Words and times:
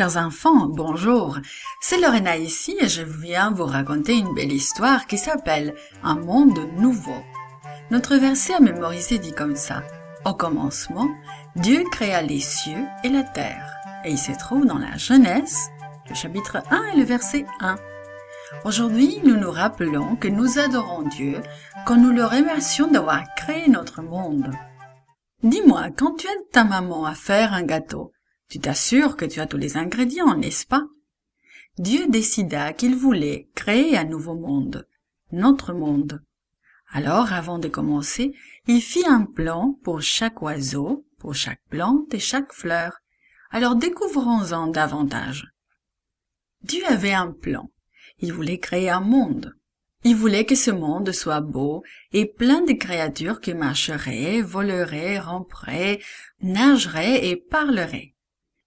chers 0.00 0.16
enfants, 0.16 0.64
bonjour. 0.66 1.38
C'est 1.82 2.00
Lorena 2.00 2.38
ici 2.38 2.74
et 2.80 2.88
je 2.88 3.02
viens 3.02 3.50
vous 3.50 3.66
raconter 3.66 4.16
une 4.16 4.32
belle 4.34 4.50
histoire 4.50 5.06
qui 5.06 5.18
s'appelle 5.18 5.74
Un 6.02 6.14
monde 6.14 6.58
nouveau. 6.78 7.22
Notre 7.90 8.16
verset 8.16 8.54
à 8.54 8.60
mémoriser 8.60 9.18
dit 9.18 9.34
comme 9.34 9.56
ça. 9.56 9.82
Au 10.24 10.32
commencement, 10.32 11.06
Dieu 11.54 11.84
créa 11.92 12.22
les 12.22 12.40
cieux 12.40 12.86
et 13.04 13.10
la 13.10 13.24
terre. 13.24 13.74
Et 14.06 14.12
il 14.12 14.16
se 14.18 14.32
trouve 14.32 14.64
dans 14.64 14.78
la 14.78 14.96
Genèse, 14.96 15.68
le 16.08 16.14
chapitre 16.14 16.62
1 16.70 16.94
et 16.94 16.96
le 16.96 17.04
verset 17.04 17.44
1. 17.60 17.76
Aujourd'hui, 18.64 19.20
nous 19.22 19.36
nous 19.36 19.50
rappelons 19.50 20.16
que 20.16 20.28
nous 20.28 20.58
adorons 20.58 21.02
Dieu 21.02 21.42
quand 21.84 21.98
nous 21.98 22.12
le 22.12 22.24
remercions 22.24 22.90
d'avoir 22.90 23.24
créé 23.36 23.68
notre 23.68 24.00
monde. 24.00 24.50
Dis-moi, 25.42 25.88
quand 25.94 26.14
tu 26.14 26.26
aides 26.26 26.50
ta 26.52 26.64
maman 26.64 27.04
à 27.04 27.12
faire 27.12 27.52
un 27.52 27.64
gâteau, 27.64 28.12
tu 28.50 28.58
t'assures 28.58 29.16
que 29.16 29.24
tu 29.24 29.40
as 29.40 29.46
tous 29.46 29.56
les 29.56 29.76
ingrédients, 29.76 30.36
n'est-ce 30.36 30.66
pas? 30.66 30.84
Dieu 31.78 32.08
décida 32.08 32.72
qu'il 32.72 32.96
voulait 32.96 33.48
créer 33.54 33.96
un 33.96 34.04
nouveau 34.04 34.34
monde, 34.34 34.86
notre 35.32 35.72
monde. 35.72 36.22
Alors, 36.92 37.32
avant 37.32 37.60
de 37.60 37.68
commencer, 37.68 38.34
il 38.66 38.82
fit 38.82 39.06
un 39.06 39.24
plan 39.24 39.78
pour 39.84 40.02
chaque 40.02 40.42
oiseau, 40.42 41.06
pour 41.18 41.34
chaque 41.34 41.62
plante 41.70 42.12
et 42.12 42.18
chaque 42.18 42.52
fleur. 42.52 42.98
Alors 43.50 43.76
découvrons-en 43.76 44.66
davantage. 44.66 45.46
Dieu 46.62 46.82
avait 46.86 47.12
un 47.12 47.30
plan. 47.30 47.70
Il 48.18 48.32
voulait 48.32 48.58
créer 48.58 48.90
un 48.90 49.00
monde. 49.00 49.54
Il 50.02 50.16
voulait 50.16 50.44
que 50.44 50.54
ce 50.54 50.70
monde 50.70 51.12
soit 51.12 51.40
beau 51.40 51.82
et 52.12 52.26
plein 52.26 52.62
de 52.62 52.72
créatures 52.72 53.40
qui 53.40 53.54
marcheraient, 53.54 54.40
voleraient, 54.40 55.18
ramperaient, 55.18 56.00
nageraient 56.42 57.28
et 57.28 57.36
parleraient. 57.36 58.14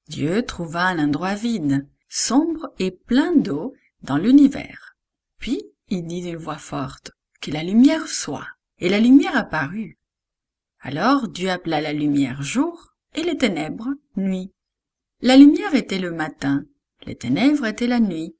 Dieu 0.07 0.45
trouva 0.45 0.85
un 0.87 0.99
endroit 0.99 1.35
vide, 1.35 1.87
sombre 2.09 2.73
et 2.79 2.91
plein 2.91 3.35
d'eau 3.35 3.73
dans 4.01 4.17
l'univers. 4.17 4.95
Puis 5.39 5.63
il 5.89 6.05
dit 6.05 6.21
d'une 6.21 6.37
voix 6.37 6.57
forte, 6.57 7.11
Que 7.41 7.51
la 7.51 7.63
lumière 7.63 8.07
soit. 8.07 8.47
Et 8.79 8.89
la 8.89 8.99
lumière 8.99 9.37
apparut. 9.37 9.97
Alors 10.81 11.29
Dieu 11.29 11.49
appela 11.49 11.79
la 11.79 11.93
lumière 11.93 12.41
jour 12.41 12.93
et 13.15 13.23
les 13.23 13.37
ténèbres 13.37 13.89
nuit. 14.17 14.51
La 15.21 15.37
lumière 15.37 15.73
était 15.73 15.99
le 15.99 16.11
matin, 16.11 16.65
les 17.05 17.15
ténèbres 17.15 17.65
étaient 17.65 17.87
la 17.87 18.01
nuit. 18.01 18.35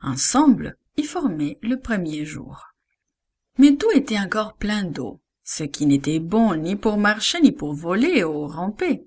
Ensemble, 0.00 0.76
ils 0.96 1.06
formaient 1.06 1.58
le 1.62 1.78
premier 1.78 2.24
jour. 2.24 2.66
Mais 3.58 3.76
tout 3.76 3.90
était 3.94 4.18
encore 4.18 4.56
plein 4.56 4.82
d'eau, 4.82 5.20
ce 5.44 5.62
qui 5.62 5.86
n'était 5.86 6.18
bon 6.18 6.56
ni 6.56 6.74
pour 6.74 6.96
marcher 6.98 7.40
ni 7.40 7.52
pour 7.52 7.74
voler 7.74 8.24
ou 8.24 8.46
ramper. 8.46 9.06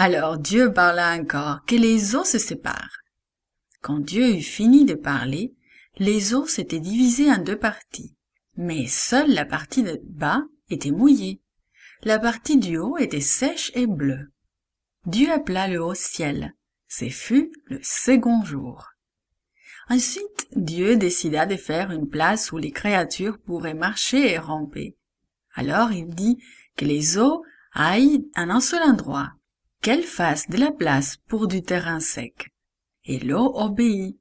Alors 0.00 0.38
Dieu 0.38 0.72
parla 0.72 1.16
encore, 1.16 1.64
que 1.66 1.74
les 1.74 2.14
eaux 2.14 2.22
se 2.22 2.38
séparent. 2.38 3.00
Quand 3.80 3.98
Dieu 3.98 4.28
eut 4.28 4.42
fini 4.42 4.84
de 4.84 4.94
parler, 4.94 5.56
les 5.96 6.34
eaux 6.34 6.46
s'étaient 6.46 6.78
divisées 6.78 7.32
en 7.32 7.38
deux 7.38 7.58
parties, 7.58 8.14
mais 8.56 8.86
seule 8.86 9.34
la 9.34 9.44
partie 9.44 9.82
de 9.82 10.00
bas 10.04 10.44
était 10.70 10.92
mouillée. 10.92 11.42
La 12.04 12.20
partie 12.20 12.58
du 12.58 12.78
haut 12.78 12.96
était 12.96 13.20
sèche 13.20 13.72
et 13.74 13.88
bleue. 13.88 14.30
Dieu 15.06 15.32
appela 15.32 15.66
le 15.66 15.82
haut 15.82 15.94
ciel. 15.94 16.54
Ce 16.86 17.08
fut 17.08 17.50
le 17.64 17.80
second 17.82 18.44
jour. 18.44 18.90
Ensuite, 19.88 20.46
Dieu 20.54 20.94
décida 20.94 21.44
de 21.44 21.56
faire 21.56 21.90
une 21.90 22.08
place 22.08 22.52
où 22.52 22.56
les 22.56 22.70
créatures 22.70 23.40
pourraient 23.40 23.74
marcher 23.74 24.30
et 24.30 24.38
ramper. 24.38 24.96
Alors 25.54 25.90
il 25.90 26.06
dit 26.14 26.38
que 26.76 26.84
les 26.84 27.18
eaux 27.18 27.42
aillent 27.72 28.30
en 28.36 28.48
un 28.48 28.60
seul 28.60 28.84
endroit, 28.84 29.32
qu'elle 29.82 30.04
fasse 30.04 30.48
de 30.48 30.56
la 30.56 30.72
place 30.72 31.16
pour 31.28 31.48
du 31.48 31.62
terrain 31.62 32.00
sec. 32.00 32.50
Et 33.04 33.18
l'eau 33.20 33.52
obéit. 33.54 34.18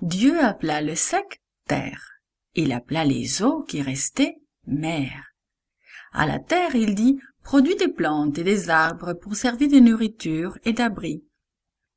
Dieu 0.00 0.42
appela 0.42 0.80
le 0.80 0.94
sec 0.94 1.42
terre. 1.66 2.12
Il 2.54 2.72
appela 2.72 3.04
les 3.04 3.42
eaux 3.42 3.62
qui 3.62 3.82
restaient 3.82 4.36
mer. 4.66 5.34
À 6.12 6.26
la 6.26 6.38
terre, 6.38 6.74
il 6.74 6.94
dit, 6.94 7.18
produit 7.42 7.76
des 7.76 7.88
plantes 7.88 8.38
et 8.38 8.44
des 8.44 8.70
arbres 8.70 9.14
pour 9.14 9.34
servir 9.34 9.68
de 9.68 9.78
nourriture 9.78 10.58
et 10.64 10.72
d'abri. 10.72 11.24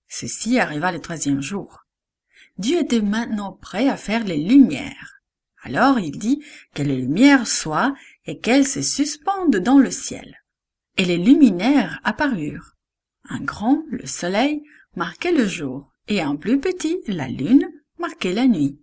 Ceci 0.08 0.60
arriva 0.60 0.92
le 0.92 1.02
troisième 1.02 1.42
jour. 1.42 1.86
Dieu 2.58 2.80
était 2.80 3.02
maintenant 3.02 3.52
prêt 3.52 3.90
à 3.90 3.98
faire 3.98 4.24
les 4.24 4.38
lumières. 4.38 5.22
Alors 5.64 6.00
il 6.00 6.18
dit 6.18 6.44
que 6.74 6.84
les 6.84 6.96
lumières 6.96 7.48
soient 7.48 7.94
et 8.26 8.40
qu'elles 8.40 8.68
se 8.68 8.82
suspendent 8.82 9.58
dans 9.58 9.80
le 9.80 9.92
ciel. 9.92 10.38
Et 10.98 11.06
les 11.06 11.18
luminaires 11.18 12.00
apparurent. 12.04 12.75
Un 13.30 13.40
grand, 13.40 13.84
le 13.90 14.06
soleil, 14.06 14.64
marquait 14.96 15.32
le 15.32 15.48
jour, 15.48 15.92
et 16.08 16.22
un 16.22 16.36
plus 16.36 16.60
petit, 16.60 17.00
la 17.08 17.28
lune, 17.28 17.68
marquait 17.98 18.34
la 18.34 18.48
nuit. 18.48 18.80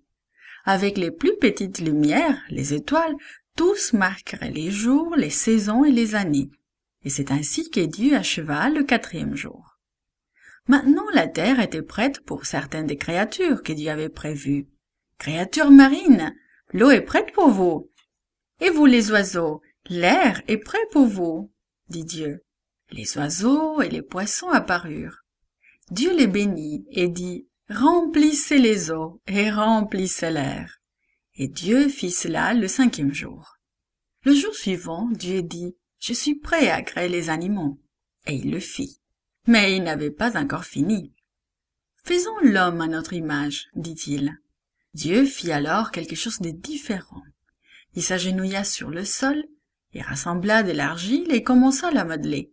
Avec 0.64 0.98
les 0.98 1.10
plus 1.10 1.36
petites 1.40 1.80
lumières, 1.80 2.42
les 2.48 2.74
étoiles, 2.74 3.16
tous 3.56 3.92
marqueraient 3.92 4.50
les 4.50 4.70
jours, 4.70 5.14
les 5.16 5.30
saisons 5.30 5.84
et 5.84 5.90
les 5.90 6.14
années. 6.14 6.50
Et 7.04 7.10
c'est 7.10 7.30
ainsi 7.30 7.70
qu'est 7.70 7.86
Dieu 7.86 8.16
acheva 8.16 8.70
le 8.70 8.84
quatrième 8.84 9.34
jour. 9.34 9.78
Maintenant 10.68 11.06
la 11.12 11.26
terre 11.26 11.60
était 11.60 11.82
prête 11.82 12.20
pour 12.20 12.46
certaines 12.46 12.86
des 12.86 12.96
créatures 12.96 13.62
que 13.62 13.72
Dieu 13.72 13.90
avait 13.90 14.08
prévues. 14.08 14.68
Créatures 15.18 15.70
marines, 15.70 16.34
l'eau 16.72 16.90
est 16.90 17.00
prête 17.00 17.32
pour 17.32 17.50
vous. 17.50 17.90
Et 18.60 18.70
vous 18.70 18.86
les 18.86 19.10
oiseaux, 19.10 19.60
l'air 19.88 20.40
est 20.46 20.58
prêt 20.58 20.86
pour 20.92 21.06
vous, 21.06 21.52
dit 21.88 22.04
Dieu. 22.04 22.44
Les 22.92 23.16
oiseaux 23.16 23.80
et 23.80 23.88
les 23.88 24.02
poissons 24.02 24.50
apparurent. 24.50 25.24
Dieu 25.90 26.14
les 26.14 26.26
bénit 26.26 26.84
et 26.90 27.08
dit, 27.08 27.48
Remplissez 27.70 28.58
les 28.58 28.90
eaux 28.90 29.22
et 29.26 29.50
remplissez 29.50 30.30
l'air. 30.30 30.78
Et 31.34 31.48
Dieu 31.48 31.88
fit 31.88 32.10
cela 32.10 32.52
le 32.52 32.68
cinquième 32.68 33.14
jour. 33.14 33.56
Le 34.24 34.34
jour 34.34 34.54
suivant, 34.54 35.08
Dieu 35.10 35.42
dit, 35.42 35.74
Je 36.00 36.12
suis 36.12 36.34
prêt 36.34 36.68
à 36.68 36.82
créer 36.82 37.08
les 37.08 37.30
animaux. 37.30 37.80
Et 38.26 38.34
il 38.34 38.50
le 38.50 38.60
fit. 38.60 39.00
Mais 39.46 39.74
il 39.74 39.84
n'avait 39.84 40.10
pas 40.10 40.38
encore 40.38 40.64
fini. 40.64 41.14
Faisons 42.04 42.38
l'homme 42.42 42.82
à 42.82 42.88
notre 42.88 43.14
image, 43.14 43.68
dit-il. 43.74 44.38
Dieu 44.92 45.24
fit 45.24 45.50
alors 45.50 45.92
quelque 45.92 46.14
chose 46.14 46.40
de 46.40 46.50
différent. 46.50 47.22
Il 47.94 48.02
s'agenouilla 48.02 48.64
sur 48.64 48.90
le 48.90 49.06
sol, 49.06 49.42
et 49.94 50.02
rassembla 50.02 50.62
de 50.62 50.72
l'argile 50.72 51.32
et 51.32 51.42
commença 51.42 51.88
à 51.88 51.92
la 51.92 52.04
modeler. 52.04 52.52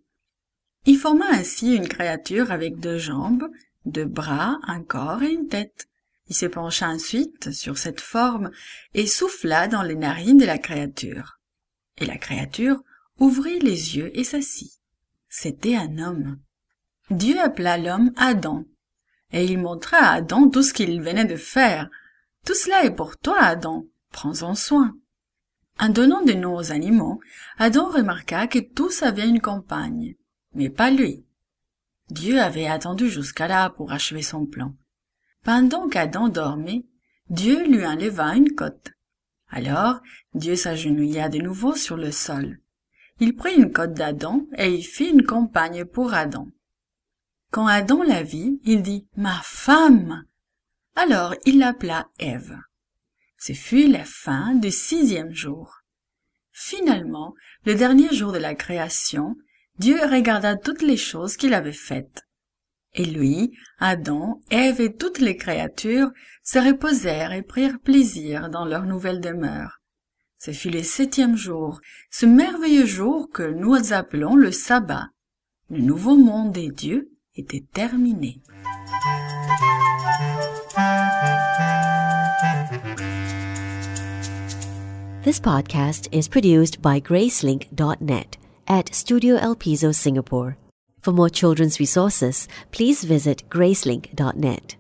Il 0.86 0.98
forma 0.98 1.26
ainsi 1.30 1.76
une 1.76 1.88
créature 1.88 2.52
avec 2.52 2.80
deux 2.80 2.98
jambes, 2.98 3.50
deux 3.86 4.06
bras, 4.06 4.60
un 4.64 4.82
corps 4.82 5.24
et 5.24 5.32
une 5.32 5.48
tête. 5.48 5.88
Il 6.28 6.36
se 6.36 6.46
pencha 6.46 6.88
ensuite 6.88 7.52
sur 7.52 7.78
cette 7.78 8.02
forme 8.02 8.52
et 8.94 9.08
souffla 9.08 9.68
dans 9.68 9.82
les 9.82 9.96
narines 9.96 10.38
de 10.38 10.46
la 10.46 10.58
créature. 10.58 11.40
Et 11.98 12.06
la 12.06 12.18
créature 12.18 12.82
ouvrit 13.20 13.60
les 13.60 13.98
yeux 13.98 14.18
et 14.18 14.24
s'assit. 14.24 14.80
C'était 15.28 15.76
un 15.76 15.98
homme. 16.00 16.40
Dieu 17.10 17.40
appela 17.40 17.78
l'homme 17.78 18.12
Adam, 18.16 18.66
et 19.32 19.46
il 19.46 19.60
montra 19.60 19.98
à 19.98 20.14
Adam 20.14 20.50
tout 20.50 20.64
ce 20.64 20.74
qu'il 20.74 21.02
venait 21.02 21.26
de 21.26 21.36
faire. 21.36 21.90
Tout 22.46 22.54
cela 22.54 22.86
est 22.86 22.96
pour 22.96 23.18
toi, 23.18 23.40
Adam. 23.40 23.86
Prends-en 24.12 24.56
soin. 24.56 24.96
En 25.80 25.90
donnant 25.90 26.24
des 26.24 26.36
noms 26.36 26.56
aux 26.56 26.72
animaux, 26.72 27.20
Adam 27.58 27.90
remarqua 27.90 28.48
que 28.48 28.60
tous 28.60 29.04
avaient 29.04 29.28
une 29.28 29.42
compagne 29.42 30.16
mais 30.54 30.70
pas 30.70 30.92
lui. 30.92 31.26
Dieu 32.10 32.42
avait 32.42 32.68
attendu 32.68 33.10
jusqu'à 33.10 33.48
là 33.48 33.70
pour 33.70 33.92
achever 33.92 34.22
son 34.22 34.46
plan. 34.46 34.76
Pendant 35.44 35.88
qu'Adam 35.88 36.28
dormait, 36.28 36.86
Dieu 37.30 37.68
lui 37.68 37.86
enleva 37.86 38.36
une 38.36 38.56
côte. 38.56 38.92
Alors, 39.50 40.02
Dieu 40.34 40.56
s'agenouilla 40.56 41.30
de 41.30 41.40
nouveau 41.40 41.76
sur 41.76 41.98
le 41.98 42.12
sol. 42.12 42.60
Il 43.20 43.36
prit 43.36 43.56
une 43.56 43.72
côte 43.72 43.94
d'Adam 43.94 44.46
et 44.58 44.74
il 44.74 44.84
fit 44.84 45.10
une 45.10 45.26
compagne 45.26 45.86
pour 45.86 46.14
Adam. 46.14 46.48
Quand 47.52 47.68
Adam 47.68 48.04
la 48.04 48.24
vit, 48.24 48.60
il 48.64 48.82
dit 48.82 49.08
Ma 49.18 49.40
femme. 49.44 50.26
Alors 50.96 51.36
il 51.46 51.60
l'appela 51.60 52.10
Ève. 52.20 52.58
Ce 53.38 53.54
fut 53.54 53.88
la 53.88 54.06
fin 54.06 54.54
du 54.56 54.72
sixième 54.72 55.34
jour. 55.34 55.82
Finalement, 56.52 57.36
le 57.66 57.76
dernier 57.76 58.14
jour 58.14 58.32
de 58.32 58.38
la 58.38 58.54
création, 58.54 59.36
Dieu 59.80 59.98
regarda 60.12 60.58
toutes 60.58 60.82
les 60.82 60.98
choses 60.98 61.38
qu'il 61.38 61.54
avait 61.54 61.72
faites. 61.72 62.28
Et 62.96 63.06
lui, 63.06 63.54
Adam, 63.80 64.42
Ève 64.52 64.82
et 64.82 64.94
toutes 64.94 65.20
les 65.20 65.38
créatures 65.38 66.12
se 66.44 66.60
reposèrent 66.60 67.32
et 67.32 67.44
prirent 67.44 67.80
plaisir 67.80 68.50
dans 68.50 68.66
leur 68.66 68.84
nouvelle 68.84 69.22
demeure. 69.22 69.80
Ce 70.38 70.52
fut 70.52 70.70
le 70.70 70.84
septième 70.84 71.38
jour, 71.38 71.80
ce 72.12 72.26
merveilleux 72.26 72.86
jour 72.86 73.30
que 73.32 73.44
nous 73.44 73.94
appelons 73.94 74.36
le 74.36 74.52
sabbat. 74.52 75.08
Le 75.70 75.80
nouveau 75.80 76.18
monde 76.18 76.52
des 76.52 76.72
dieux 76.72 77.10
était 77.36 77.64
terminé. 77.74 78.42
This 85.24 85.40
podcast 85.40 86.10
is 86.12 86.28
produced 86.28 86.82
by 86.82 87.00
Gracelink.net. 87.00 88.40
at 88.70 88.94
Studio 88.94 89.36
El 89.36 89.56
Piso, 89.56 89.92
Singapore. 89.92 90.58
For 91.02 91.12
more 91.12 91.30
children's 91.30 91.80
resources, 91.80 92.48
please 92.72 93.04
visit 93.04 93.44
gracelink.net. 93.50 94.79